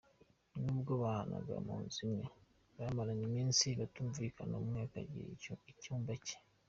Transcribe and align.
Nubwo 0.63 0.91
babanaga 1.03 1.53
mu 1.65 1.75
nzu 1.83 1.99
imwe, 2.05 2.25
bamaranye 2.77 3.23
iminsi 3.29 3.65
batumvikana, 3.79 4.53
umwe 4.61 4.79
akagira 4.87 5.27
icyumba 5.77 6.13
cye. 6.25 6.35